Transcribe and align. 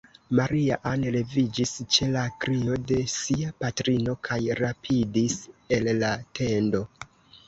Maria-Ann 0.37 1.03
leviĝis 1.15 1.73
ĉe 1.95 2.07
la 2.15 2.23
krio 2.45 2.77
de 2.91 2.97
sia 3.15 3.51
patrino, 3.65 4.15
kaj 4.29 4.39
rapidis 4.61 5.37
el 5.79 5.91
la 6.01 6.11
tendo. 6.41 6.83